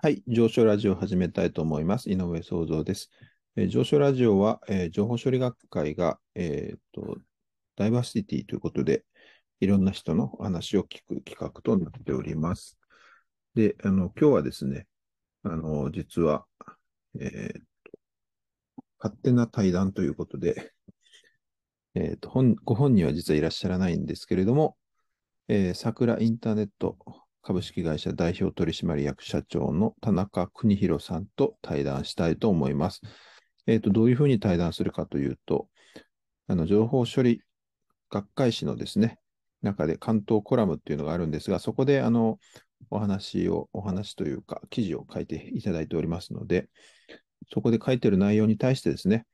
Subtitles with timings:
[0.00, 2.08] はい、上昇ラジオを始めたいと思います。
[2.08, 3.10] 井上創造です。
[3.56, 7.18] えー上昇ラジオは、えー情報処理学会が、えーと、
[7.74, 9.04] ダイバーシティということで、
[9.58, 12.78] いろんな人の話を聞く企画となっております。
[13.56, 14.86] で、あの、今日はですね、
[15.42, 16.46] あの、実は、
[17.18, 17.98] えーと
[19.00, 20.72] 勝手な対談ということで、
[21.96, 24.76] えーと、本、ご本人は実はいらっしゃらないんですけれども、
[25.48, 26.96] えー桜インターネット
[27.48, 33.00] 株式会社代表取締役社長の田中邦弘さんと対談したいと思います。
[33.66, 35.66] えっ、と、どういうふうに対談するかというと、
[36.46, 37.40] あの、情報処理
[38.10, 39.18] 学会誌のですね、
[39.62, 42.38] 中で関東コラムっていうのがあるんですが、そこで、あの、
[42.90, 46.68] お話を、お話というか、記事を書いていただいておりますので、
[47.50, 49.24] そこで書いてる内容に対してですね、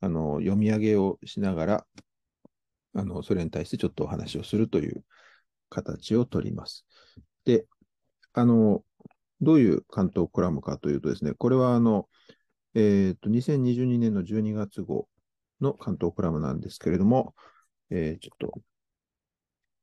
[0.00, 1.86] あの、読み上げをしながら、
[2.94, 5.04] あの、それに対してちょっとお話をするという
[5.70, 6.86] 形をとります。
[7.44, 7.66] で、
[8.32, 8.82] あの、
[9.40, 12.08] どういう関東コラムかというとですね、これはあの、
[12.74, 15.08] えっと、2022年の12月号
[15.60, 17.34] の関東コラムなんですけれども、
[17.90, 18.62] えーちょっと、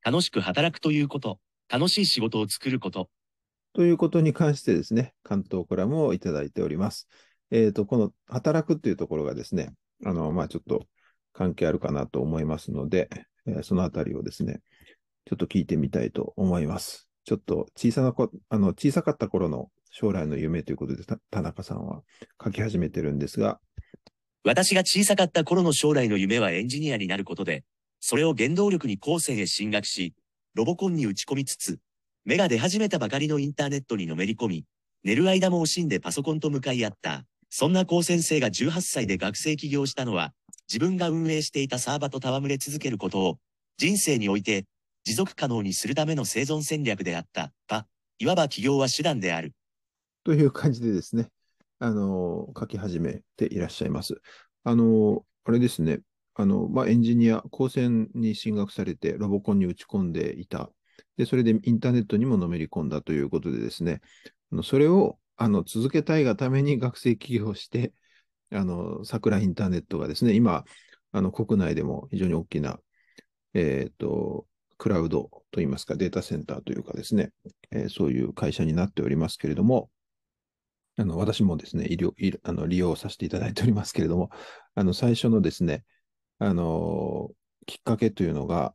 [0.03, 3.09] 楽しく働くということ、楽しい仕事を作ること、
[3.73, 7.07] ということに関してですね、関東コラムをいただいております。
[7.51, 9.73] えっと、この働くっていうところがですね、
[10.05, 10.85] あの、まあ、ちょっと
[11.33, 13.09] 関係あるかなと思いますので、
[13.45, 14.61] えーそのあたりをですね、
[15.25, 17.10] ちょっと聞いてみたいと思います。
[17.23, 22.01] ちょっと小さなこ、あの、小さかった頃の将来の夢ということで、田中さんは
[22.43, 23.59] 書き始めてるんですが、
[24.43, 27.63] 私が小さかった頃の将来の夢はエンジニアになることで、
[27.99, 30.15] それを原動力に高専へ進学し、
[30.55, 31.79] ロボコンに打ち込みつつ、
[32.25, 34.65] 芽が出始めたばかりのインターネットにのめり込み、
[35.03, 37.23] 寝る間も惜しんでパソコンと向かい合った。
[37.49, 40.33] そんな高専生が18歳で学生起業したのは、
[40.67, 43.37] 自分が運営していたサーバと戯れ続けることを、
[43.77, 44.65] 人生において
[45.03, 47.51] 持続可能にするための生存戦略であった。
[48.19, 49.53] いわば起業は手段である。
[50.23, 51.29] という感じでですね、
[51.79, 54.21] あの、書き始めていらっしゃいます。
[54.63, 56.01] あの、あれですね、
[56.35, 60.71] あの、まあ、エンジニア、高専に進学されて、ロボコンに打ち込んでいた。
[61.17, 64.01] で、それでインターネットにものめり込んだということでですね、
[64.63, 67.93] それを、あの、続けたいがために学生起業して、
[68.51, 70.63] あの、桜インターネットがですね、今、
[71.11, 72.79] あの、国内でも非常に大きな、
[73.53, 74.45] えっと、
[74.81, 77.29] クラウドといいますか、データセンターというかですね、
[77.69, 79.91] えーそういう会社になっておりますけれども、
[80.97, 84.31] あの、私もですね、医療、医あの、利用させていただいておりますけれども、
[84.73, 85.85] あの、最初のですね、
[86.39, 87.29] あの、
[87.67, 88.73] きっかけというのが、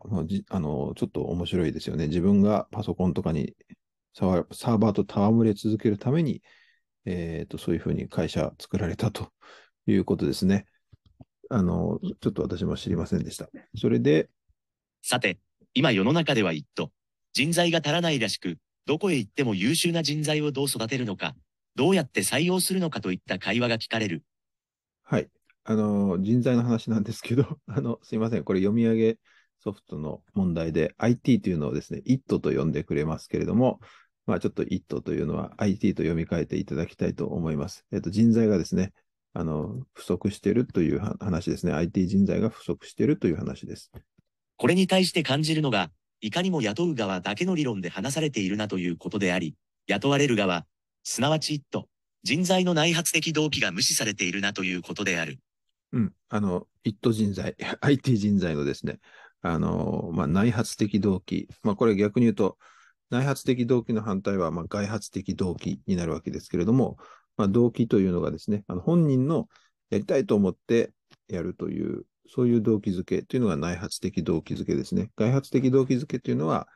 [0.49, 2.06] あの、ちょっと面白いですよね。
[2.06, 3.56] 自分がパソコンとかに
[4.15, 6.41] サーバーと戯れ続けるために、
[7.05, 9.33] えっと、そういうふうに会社作られたと
[9.89, 10.66] いうことですね。
[11.50, 13.49] あの、ちょっと私も知りませんでした。
[13.77, 14.31] それで、
[15.03, 15.39] さて、
[15.78, 16.91] 今世の中では一途、
[17.34, 18.56] 人材が足らないらしく、
[18.87, 21.34] どこへ行っても優秀な人材をどう育てるのか、
[21.75, 24.22] どうやって採用するのかといった会話が聞かれる。
[25.03, 25.28] はい。
[25.65, 28.44] あの、人材の話なんですけど、 あの、すいません。
[28.44, 29.19] これ読み上げ
[29.59, 33.78] ソフトの問題で、IT というのをですね、IT と呼んでくれますけれども、
[34.25, 37.84] まあちょっと IT というのは IT と読み替えていただきたいと思います。
[37.92, 38.94] えっと、人材がですね、
[39.34, 41.75] あの、不足しているという話ですね。
[41.75, 43.92] IT 人材が不足しているという話です。
[44.56, 45.91] これに対して感じるのが、
[46.21, 49.55] いかにも雇う側だけの理論で話されているなということであり、
[49.87, 50.67] 雇われる側、
[51.05, 51.89] すなわち一途、
[52.22, 55.39] 人材の内発的動機が無視されているなということである。
[55.93, 56.12] うん。
[56.28, 58.99] あの、IT 人材、 IT 人材のですね、
[59.43, 61.49] あの、まあ、内発的動機。
[61.62, 62.59] まあ、これ逆に言うと、
[63.11, 66.97] 内発的動機の反対は、まあ、外発的動機になるわけですけれども、
[67.37, 69.49] まあ、動機というのがですね、あの本人の
[69.91, 70.93] やりたいと思って
[71.28, 75.10] やるという、そういう動機づけというのが内発的動機づけですね。
[75.16, 76.69] 外発的動機づけというのは、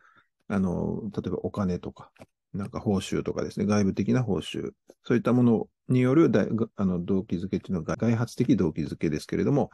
[0.49, 2.11] あの、例えばお金とか、
[2.53, 4.73] なんか報酬とかですね、外部的な報酬、
[5.05, 6.31] そういったものによる
[6.77, 9.71] あの動機づけというのが外発的動機づけですけれども、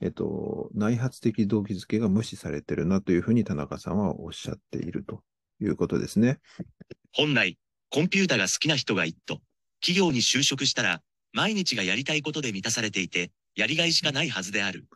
[0.00, 5.22] えっと、内発的動機づけが無視されてるなというふうに田中さんはおっしゃっていると
[5.60, 6.40] いうことですね。
[7.12, 7.58] 本来、
[7.90, 9.40] コンピュータが好きな人が一途、
[9.80, 11.02] 企業に就職したら、
[11.32, 14.86] 毎日がやりたいことで満たされていて、やりがいしかないはずである。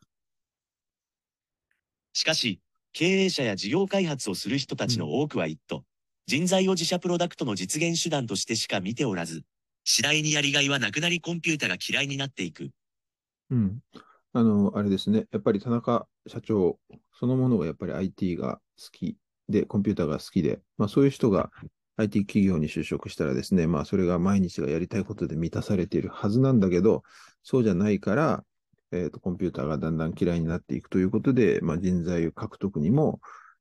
[2.17, 2.61] しかし、
[2.95, 5.85] 経営者や事業開発をする人たちの多くは一途、
[6.27, 9.43] 人材を自社プロダクトの実現手段としてしか見ておらず、
[9.85, 12.71] 次第にやりがいはなくなりコンピュータが嫌いになっていく。
[13.51, 13.81] うん。
[14.33, 15.27] あの、あれですね。
[15.31, 16.79] やっぱり田中社長
[17.21, 19.19] そのものがやっぱり IT が好き
[19.51, 21.51] で、コンピューターが好きで、まあそういう人が
[21.99, 27.03] IT 企業に就職したらですね、まあそれが毎日がやりたいことで満たされているはずなんだけど、
[27.43, 28.43] そうじゃないから、
[28.93, 33.21] えっ、と、コンピューターがだんだん嫌いになっていくということで、まあ人材獲得にも、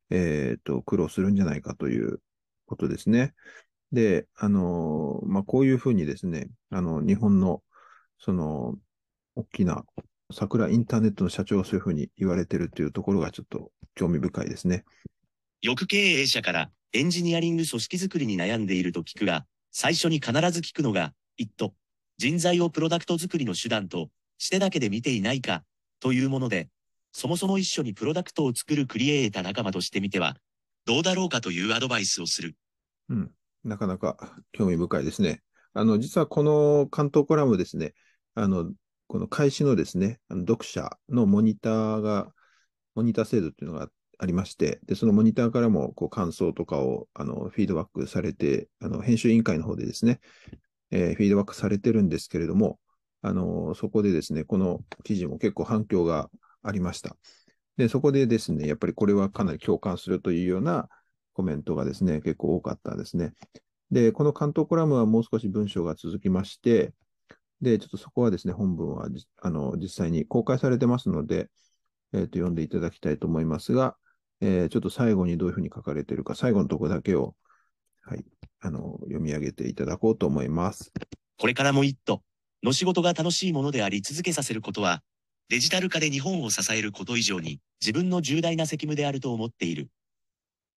[0.10, 2.22] えっ、と、苦労するんじゃないかという
[2.66, 3.34] ことですね。
[3.92, 7.64] で、あの、まあ、こういうふうにですね、あの、日本の、
[8.20, 8.76] その、
[9.36, 9.84] 大きな
[10.34, 14.84] 桜インターネットの社長がそういうふうに言われてるというところがちょっと興味深いですね。
[15.62, 21.74] 欲経営者からエンジニアリング組織づくりに悩んでいると聞くが、最初に必ず聞くのが、一と、
[22.18, 25.64] 人材をプロダクト作りの手段としてだけで見ていないか、
[26.00, 26.70] というもので、
[27.12, 30.36] そもそも一緒にプロダクトを作るクリエイター仲間としてみては、
[30.86, 32.56] どうだろうかというアドバイスをする。
[33.10, 33.32] うん。
[33.64, 34.18] なかなか
[34.52, 35.42] 興味深いですね。
[35.74, 37.94] あの、実はこの関東コラムですね、
[38.36, 38.72] あの、
[39.08, 42.32] この開始のですね、あの読者のモニターが、
[42.96, 50.20] モニター制度っていうのがありまして、で、そのモニターからもこう感想とかをあのフィードバックされて、あの編集委員会の方でですね、
[50.92, 52.80] えー、フィードバックされてるんですけれども、
[53.26, 56.30] あのそこでですね、この記事も結構反響が
[56.62, 57.18] ありました。
[57.76, 60.88] で、そこでですね、やっぱりこれはかなり共感するというような
[61.34, 63.34] コメントがですね、結構多かったですね。
[63.90, 66.94] で、この関東コラムはもう少し文章が続きまして、
[67.62, 69.08] で、ちょっとそこはですね、本文は
[69.42, 71.50] あの実際に公開されてますので、
[72.14, 73.96] えーと、読んでいただきたいと思いますが、
[74.40, 77.34] えー、ちょっと最後にどういうふうに書かれているか、最後のところだけを、
[78.04, 78.24] はい、
[78.60, 80.94] あの読み上げていただこうと思います。
[81.38, 82.22] これからも一途
[82.64, 85.02] の仕事が楽しいものであり続けさせることは、
[85.50, 89.90] デジタル化で日本を支えること以上に自分の重大な責務であると思っている。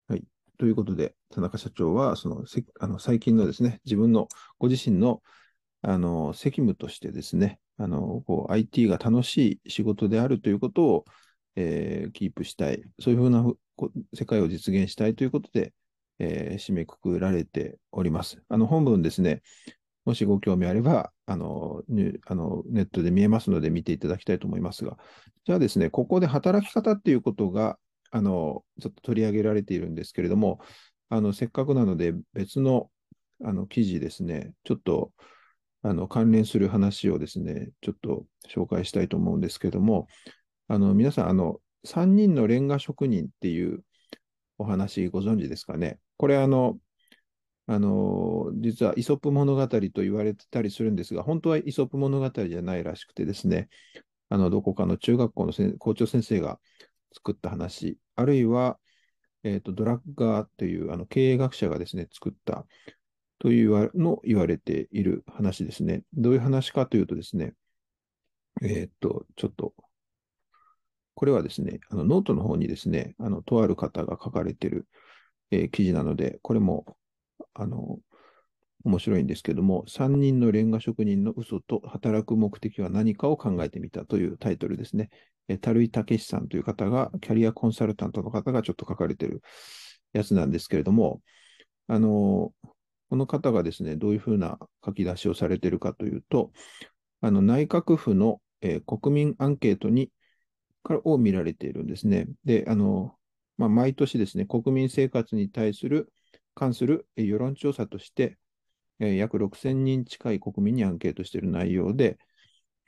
[0.08, 0.24] はい。
[0.58, 2.44] ということで、田中社長は、その、
[2.80, 4.28] あの最近のですね、自分の、
[4.58, 5.22] ご自身の、
[5.82, 11.04] あの、責務としてですね、あの、こう、IT が楽しい仕事であるということを、
[11.56, 12.82] えー、キープしたい。
[13.00, 13.44] そういうふうな
[14.14, 15.72] 世界を実現したいということで、
[16.18, 18.42] えー、締めくくられております。
[18.48, 19.42] あの、本文ですね、
[20.04, 21.82] もしご興味あれば、あの、
[22.26, 24.96] あのネットで見えますので見ていただきたいと思いますが、
[25.44, 27.78] じゃあですね、ここで働き方っていうことが、
[28.10, 30.60] あの、ちょっと取り上げられているんですけれども、
[31.10, 32.90] あの、せっかくなので別の、
[33.44, 35.12] あの、記事ですね、ちょっと、
[35.82, 40.06] あの、関連する話をですね、ちょっと紹介したいと思うんですけれども、
[40.66, 43.84] あの、皆さん、あの、3人のレンガ職人っていう
[44.56, 45.98] お話ご存知ですかね。
[46.16, 46.78] これ、あの、
[47.70, 53.68] あの、実はイソップ物語と言われてたりするんですが、本当はイソップ物語じゃないらしくてですね、
[54.30, 56.58] あの、どこかの中学校の校長先生が
[57.14, 58.78] 作った話、あるいは、
[59.42, 62.66] えっ、ー、と、ドラッガーというあの経営学者がですね、作った
[63.38, 66.04] というの言われている話ですね。
[66.14, 67.52] どういう話かというとですね、
[68.62, 69.74] えっ、ー、と、ちょっと、
[71.14, 74.88] これはですね、あのノートの方にですね、あの、とある方が書かれている、
[75.50, 76.96] えー、記事なので、これも
[77.54, 77.98] あの、
[78.84, 85.10] 面白いんですけども、3人のレンガ職人の嘘と働く目的は何かを考えてみたというタイトルですね。
[85.48, 89.42] え樽井武さんという方が、キャリアコンサルタントの方がちょっと書かれてる
[90.12, 91.22] やつなんですけれども、
[91.88, 92.52] あの、
[93.08, 96.52] この方がですね、どういうふうな書き出しをされてるかというと、
[97.20, 100.10] あの内閣府の、えー、国民アンケートに
[100.82, 102.26] からを見られているんですね。
[102.44, 103.14] で、あの、
[103.56, 106.12] まあ、毎年ですね、国民生活に対する
[106.58, 108.36] 関する世論調査として、
[108.98, 112.18] 約6000人近い国民にアンケートしている内容で、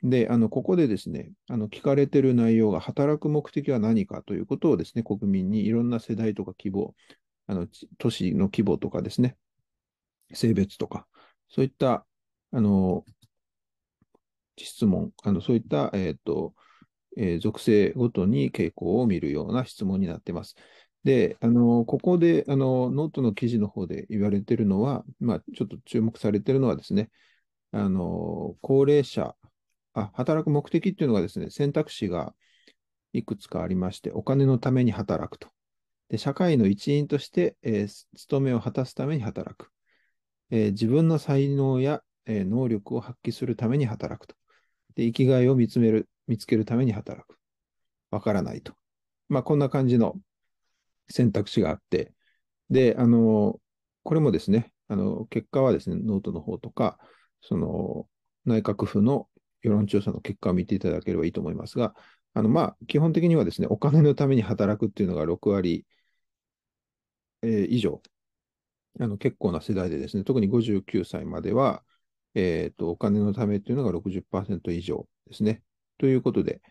[0.03, 6.95] で、あの、ここでですね、あの、聞かれている内容が働く目的は何かということをですね、国民にいろんな世代とか規模、
[7.47, 9.37] あの、都市の規模とかですね、
[10.33, 11.07] 性別とか、
[11.49, 12.05] そういった、
[12.51, 13.05] あの、
[14.57, 16.55] 質問、あの、そういった、えっ、ー、と、
[17.17, 20.55] えー、属性ごとに傾向を見るような質問になっています。
[21.03, 27.09] で、あの、ここで、あの、ノートの記事の方で言われているのは、まあ、ちょっと注目されているのはですね、
[27.71, 29.35] あの、高齢者、
[29.93, 32.35] あ、働く目的っていうのがですね、選択肢が
[33.13, 35.49] いくつかありまして、お金のために働くと。
[36.09, 39.71] で、社会の一員として、えー、務めを果たすために働く。
[40.51, 44.35] えー、自分の才能や、えー、能力を発揮するために働くと。
[44.95, 47.37] で、生きがいを見つめる、見つけるために働く。
[48.11, 48.73] わからないと。
[49.29, 50.15] まあ、こんな感じの
[51.11, 52.13] 選択肢があって、
[52.69, 53.59] で、あの、
[54.03, 56.97] これもですね、あの、結果はですね、ノートの方とか、
[57.41, 58.07] その、
[58.45, 59.29] 内閣府の
[59.61, 61.93] 世論調査の結果を見ていただければいいと思いますが、
[62.33, 65.85] あの、まあ、基本的にはですね、お金のために働くっていうのが6割、
[67.41, 68.01] えー、以上、
[68.99, 71.83] あの、結構な世代でですね、特に59歳までは、
[72.35, 75.63] えっ、ー、と、お金のためっていうのが60%以上ですね。
[75.97, 76.61] ということで、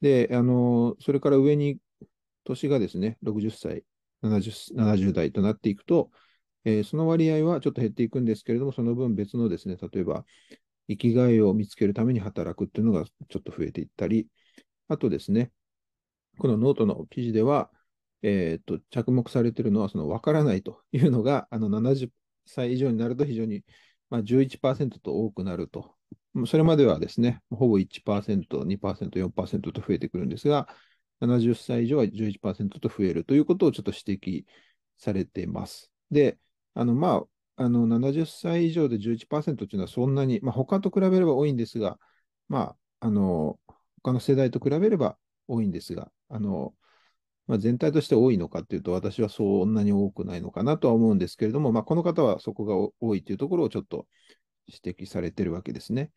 [0.00, 1.78] で、あの、それから上に
[2.48, 3.84] 年がですね、60歳、
[4.22, 6.10] 70, 70代となっていくと、
[6.64, 10.24] えー、その割合はちょっと減っていくんですけれども、その分別のですね、例えば、
[10.88, 14.26] 生きがいを見つけるために働くっていうのがちょっと増えていったり、
[14.88, 15.52] あとですね、
[16.38, 17.70] このノートの記事では、
[18.22, 22.08] えー、と着目されているのは、その分からないというのがあの70
[22.46, 23.64] 歳以上になると非常に、
[24.10, 25.94] まあ、11%と多くなると。
[26.46, 30.68] それまではですね、ほぼ1%、2%、4%と増えてくるんですが、
[31.20, 34.44] 70歳以上は11%と増えるということをちょっと指摘
[34.96, 35.90] されています。
[36.10, 36.38] で、
[36.74, 37.22] あの、ま
[37.56, 41.98] あ、あの、70歳以上で11%というのはそんなに、まあ、他と比べれば多いんですが、
[42.48, 43.58] まあ、あの、
[44.02, 46.74] 他の世代と比べれば多いんですが、あの、
[47.48, 54.06] まあ、全体として多いのかというと、私はそんなに多くないのかなとは思うんですけれども、まあ、この方はそこが多いというところをちょっと
[54.66, 56.12] 指摘されているわけですね。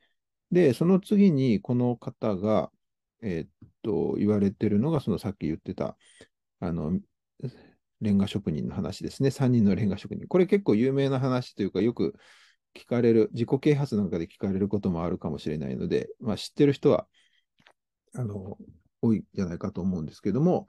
[0.52, 2.72] で、その次にこの方が、
[3.22, 5.98] えー、っと、言われているのが、そのさっき言ってた、
[6.60, 7.00] あの、
[8.02, 9.30] レンガ職人の話ですね。
[9.30, 10.28] 3人のレンガ職人。
[10.28, 12.16] これ結構有名な話というか、よく
[12.76, 17.08] 聞かれる、自己啓発なんかで聞かれることもあるかもしれないので、まあ、知ってる人は、
[18.16, 18.58] あの、
[19.02, 20.68] 多いんじゃないかと思うんですけども、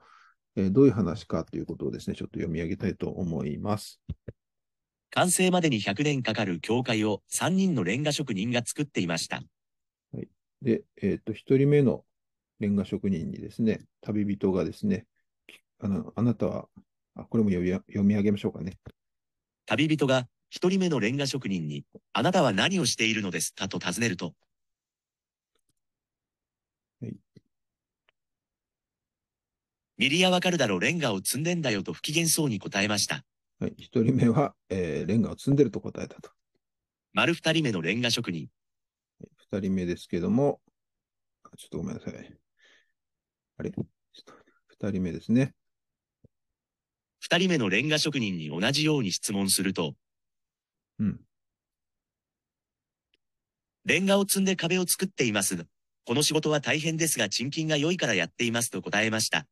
[0.55, 3.99] えー、どういう話かということをですね、ちょっと読み上げたいと思います。
[5.11, 9.43] 完成までに100年かかる教会を3人のレンガ職人が作っていました。
[10.11, 10.27] はい、
[10.61, 12.03] で、えっ、と、1人目の
[12.63, 15.05] レンガ職人にですね、旅人がですね、
[15.79, 16.69] あのあなたは、
[17.13, 18.79] あこれも読み読み上げましょうかね。
[19.65, 23.67] 旅人が一人目のレンガ職人に、あなたは何をしているのですか？
[23.67, 24.33] と尋ねると。
[27.01, 27.17] はい。
[29.97, 33.25] ミリアわかるだろう、レンガを積んでんだよと不機嫌そうに答えました。
[33.59, 33.73] はい。
[33.77, 36.31] 一人目は、えー、レンガを積んでると答えたと。
[37.11, 38.47] 丸二人目のレンガ職人。
[39.51, 40.61] 二人目ですけども、
[41.57, 42.37] ちょっとごめんなさい。
[43.57, 43.71] あれ？
[44.67, 45.53] 二人目ですね。
[47.19, 49.93] 二人目のレンガ職人に同じように質問すると、
[50.99, 51.19] うん。
[53.85, 55.65] レンガを積んで壁を作っています。
[56.05, 59.45] この仕事は大変ですが賃金が良いからやっていますと答えました。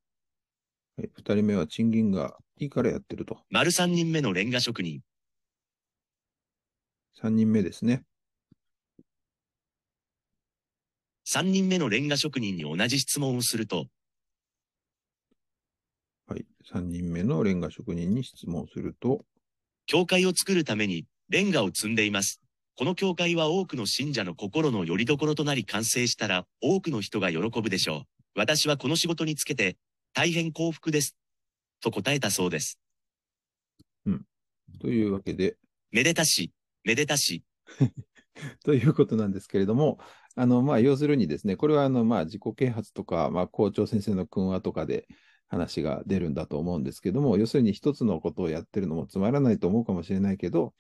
[0.98, 3.42] はい、二人目は賃金がいいからやってると。
[3.50, 5.02] 丸三人目のレンガ職人。
[7.14, 8.04] 三人目ですね。
[11.34, 13.86] 3人目のレンガ職人に同じ質問をすると、
[16.28, 19.24] はい、3人目のレンガ職人に質問すると、
[19.86, 22.42] 教会を作るためにレンガを積んでいます。
[22.76, 28.04] この教会は多くの信者の心の拠り所となり完成したら多くの人が喜ぶでしょう。
[28.36, 29.78] 私はこの仕事につけて
[30.14, 31.16] 大変幸福です。
[31.80, 32.78] と答えたそうです。
[34.06, 34.26] うん。
[34.82, 35.56] というわけで。
[35.92, 36.52] めでたし、
[36.84, 37.42] めでたし。
[38.66, 40.00] ということなんですけれども、
[40.36, 45.08] あの、まあ、要するにですね、これは、あの、まあ、自己啓発とか、まあ、校長先生の訓話とかで
[45.48, 50.74] 話が出るんだと思うんですけども、要するに一つのことをやってるのもつまらないと思うかもしれないけど、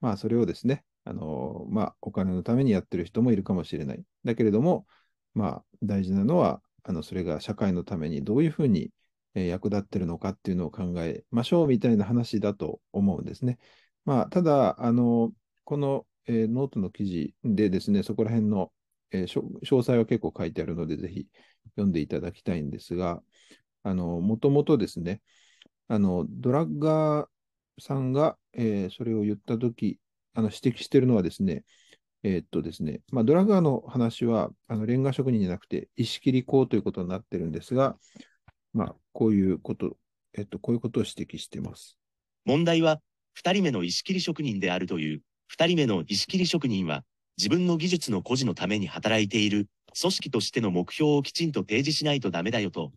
[0.00, 4.04] まあ、それをですね、あの、まあ、お金のためにやってる人もいるかもしれない。
[4.24, 4.86] だけれども、
[5.34, 8.92] まあ、大事なのは、あの、それが社会のためにどういうふうに
[9.34, 13.58] 役立ってるのかっていうのを考えましょうみたいな話だと思うんですね。
[14.04, 15.32] まあ、ただ、あの、
[15.64, 18.70] この、えー、ノートの記事でですね、そこら辺の
[19.12, 21.26] えー、詳細は結構書いてあるので、ぜひ
[21.76, 23.22] 読んでいただきたいんですが、
[23.84, 25.20] もともとですね、
[25.88, 29.98] あの、ドラッガーさんが、えー、それを言ったとき、
[30.36, 31.64] 指摘しているのはですね、
[32.22, 37.98] えー、っとですね、まあ、ドラッガーの話は、あの、レンガ職人じゃなくて、石切り工ということになっているんですが、
[38.72, 39.96] まあ、こういうこと、
[40.34, 41.98] えっと、こういうことを指摘しています。
[42.44, 43.00] 問題は、
[43.34, 47.04] 二人目の石切り職人であるという、二人目の石切り職人は、
[47.38, 52.92] 自分の技術の孤児のために働いている組織としての目標をきちんと提示しないとダメだよと。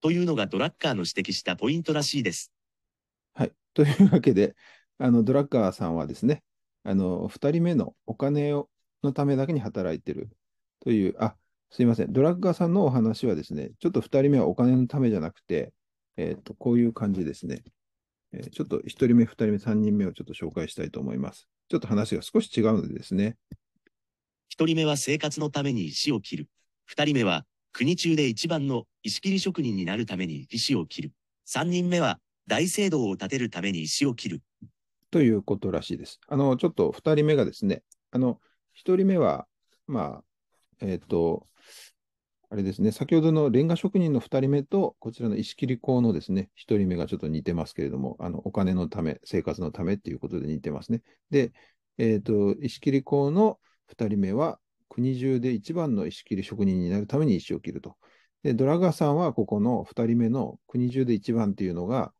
[0.00, 2.52] というのがドラッカーの指摘したポイントらしいです。
[3.34, 3.52] はい。
[3.72, 4.56] というわけで、
[4.98, 6.42] あのドラッカーさんはですね、
[6.84, 8.68] あの2人目のお金を
[9.02, 10.30] のためだけに働いてる
[10.80, 11.36] という、あ
[11.70, 15.72] すいません、ドラッカーさんのお話はですね、ちょっと2人目はお金のためじゃなくて、
[16.16, 17.62] えーとこういう感じですね。
[18.32, 21.48] えちょっと1人目、2人目、3人目をちょっと紹介したいと思います。
[21.68, 23.36] ちょっと話が少し違うのでですね。
[24.54, 26.48] 1人目は生活のために石を切る。
[26.90, 31.12] 2人目は国中で一番の石切り職人になるために石を切る。
[31.48, 34.42] 3人目は大聖堂を建てるために石を切る。
[35.10, 36.20] ということらしいです。
[36.28, 38.40] あの、ちょっと2人目がですね、あの、
[38.74, 39.46] 1人目は、
[39.86, 40.24] まあ、
[40.80, 41.46] えっ、ー、と、
[42.52, 51.00] あれですね、先ほどのレンガ職人の2人目と、こちらの石切工のですね、1人目がちょっと似てますけれども、あのお金のため、生活のためっていうことで似てますね。
[51.30, 51.54] で、
[51.96, 57.96] えっ、ー、と、石切工の2人目は、国中で一番の石切職人になるために石を切ると。
[58.42, 62.12] で、ドラガーさんはここの2人目の国中で一番っていうのが、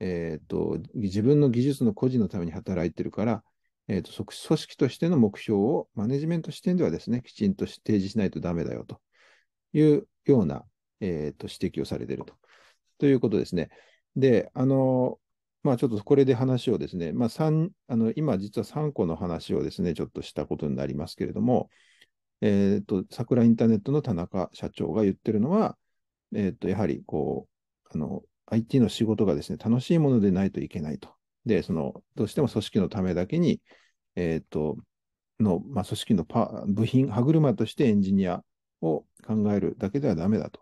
[0.00, 3.42] えっ、ー、と、自分の技術の孤児のために働いてるから、
[3.88, 9.00] えーと、組織としての目標をマネジメント視点ではですね、きちんと提示しないとダメだよと。
[9.72, 10.64] いうような、
[11.00, 12.34] えーと、指摘をされていると。
[12.98, 13.70] ということですね。
[14.16, 15.18] で、あの、
[15.62, 17.28] まあちょっとこれで話をですね、まあ、
[17.88, 21.70] あの、今実は3個の話をですね、ちょっとしたことになりますけれども、
[22.40, 25.76] えっ、と、桜インターネットの田中社長が言ってるのは、
[26.34, 27.48] えっ、と、やはりこ
[27.86, 31.10] う、あの、IT の仕事がですね、楽しいものでないといけないと。
[31.46, 33.60] で、その、どうしても組織のためだけに、
[34.14, 34.76] えっ、と、
[35.40, 38.42] の、まあ、組織のパ部品、歯車としてエンジニア
[38.80, 40.60] を考えるだけではダメだと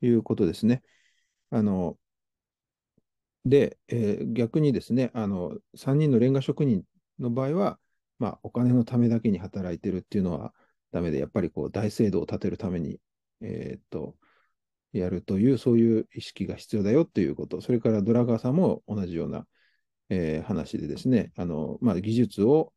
[0.00, 0.82] いうことですね。
[1.50, 1.96] あの、
[3.44, 6.82] で、えー、逆にですね、あの、3人のレンガ職人
[7.18, 7.78] の場合は、
[8.18, 10.52] まあ、お金のためだけに働いてるっていうのは
[10.92, 13.00] ダメで、やっぱりこう、大制度を立てるために、
[13.40, 14.16] えー、っと、
[14.92, 19.46] やるという、そういう意識が必要だよということ、それからドラガーさんも同じような、
[20.08, 22.72] えー、話でですね、あの、まあ、技術を、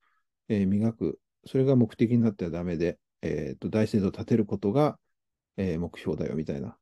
[0.49, 4.97] え、磨く、それが目的になってはダメで、えー、と大制度を立てることが、
[5.57, 6.77] えー、目標だよみたいな、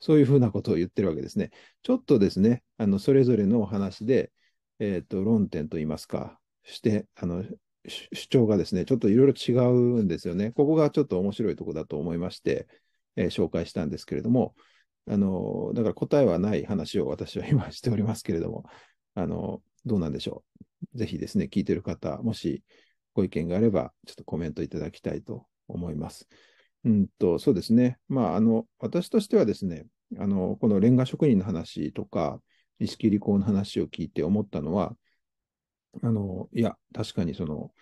[0.00, 1.50] そういうふうなことを言ってるわけですね。
[1.82, 4.32] ちょっとですね、あのそれぞれのお話で、
[4.78, 7.44] えー、と論点といいますか、してあの
[7.88, 10.50] 主張がですね、ちょっといろいろ違うんですよね。
[10.52, 12.66] ここがちょっと面白いとこだと思いまして、
[13.16, 14.54] えー、紹介したんですけれども、
[15.08, 18.64] あのだから答えはない話を私は今しておりますけれども、
[19.14, 20.44] あのどうなんでしょ
[20.94, 20.98] う。
[20.98, 22.64] ぜひですね、聞いてる方、もし
[23.14, 26.28] ご意見があれば、ちょっとコメントいただきたいと思います。
[26.84, 27.98] うんと、そうですね。
[28.08, 29.86] まあ、あの、私としてはですね、
[30.18, 32.40] あの、このレンガ職人の話とか、
[32.78, 34.96] 意識理工の話を聞いて思ったのは、
[36.02, 37.72] あの、いや、確かにその、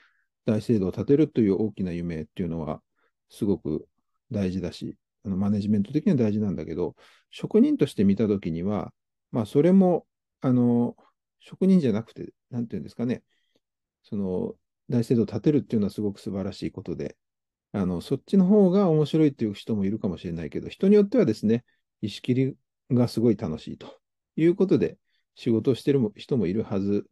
[0.44, 2.82] 大制度を立てるという大きな夢っていうのは、
[3.30, 3.88] すごく
[4.30, 6.94] 大事だし、あのマネジメント的には大事なんだけど、
[7.30, 8.92] 職人として見たときには、
[9.32, 10.06] まあ、それも、
[10.40, 10.96] あの、
[11.40, 13.22] 職人じゃなくて、なんていうんですかね、
[14.02, 14.54] その、
[14.88, 17.16] 大制度を立てるっていうのはすごく素晴らしいことで、
[17.74, 21.64] あの、そっちの方が面白いっていう人もいるかもしれないけど、人によってはですね、
[22.02, 22.56] 意識り
[22.90, 24.00] がすごい楽しいと
[24.36, 24.96] いうことで、
[25.34, 27.04] 仕事をしてる人もいるはず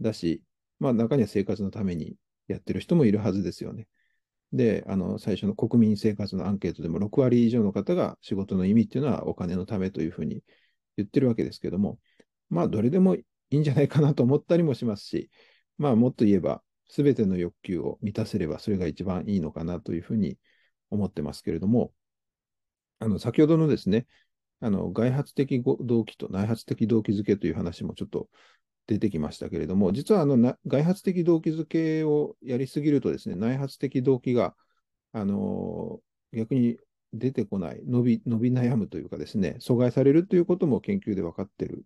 [0.00, 0.42] だし、
[0.80, 2.16] まあ中には生活のために
[2.48, 3.86] やってる人もいるはずですよね。
[4.52, 10.42] で、あの、最初の国民生活のアンケートでも6割以上の方が仕事の意味っていうのはお金のためというふうに
[10.96, 12.00] 言ってるわけですけども、
[12.50, 15.30] まあどれでもいいんじゃないかなと思ったりもしますし、
[15.78, 20.38] まあもっと言えば、すべての欲求を満たせれば、それが一番いいのかなというふうに
[20.90, 21.92] 思ってますけれども、
[22.98, 24.06] あの先ほどのですね、
[24.60, 28.28] あの外発的動機と内発的動機づけという話もちょっと
[28.86, 34.54] 出てきましたけれども、実はあの外発的動機づけをやりすぎるとですね、内発的動機が
[35.12, 36.00] あの
[36.32, 36.78] 逆に
[37.12, 41.84] 出てこない、伸び伸び悩むというかですね、阻害されるということも研究で分かっている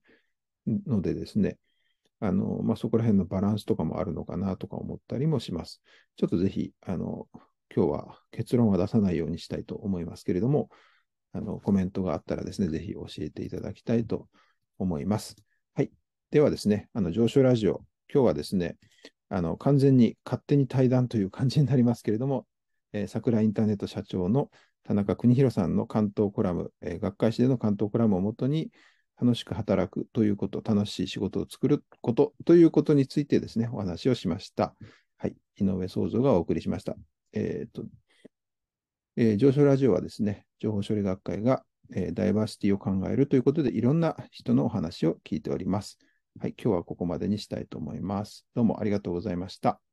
[0.87, 1.59] のでですね、
[2.21, 5.81] あの、まあ、そこら辺のバランスとかもあるのかなとか思ったりもします。
[6.17, 7.29] ちょっとぜひ、あの、
[7.75, 10.69] 今日は結論は出さないようにしたいと思いますけれども、
[11.33, 14.29] あの、コメントがあったらですね、ぜひ教えていただきたいと
[14.79, 15.37] 思います。
[15.75, 15.93] はい。
[16.31, 18.77] ではですね、あの、上昇ラジオ、今日はですね、
[19.29, 22.47] あの、完全に勝手に対談という感じになりますけれども、
[22.93, 24.51] えー、桜インターネット社長の
[24.83, 28.71] 田中邦弘さんの関東コラム、えー、学会誌での関東コラムをもとに、
[29.21, 34.75] 楽しく働くということ、楽しい仕事を作ることということについてですね、お話をしました。
[35.17, 35.37] はい。
[35.57, 36.95] 井上創造がお送りしました。
[37.33, 37.85] えっ、と、
[39.17, 45.99] えー、上昇ラジオはですね、情報処理学会が、えー、ダイバーシティを考えるということで、いろんな人のお話を聞いております。
[46.39, 46.55] はい。
[46.57, 48.47] 今日はここまでにしたいと思います。
[48.55, 49.88] どうもありがとうございました。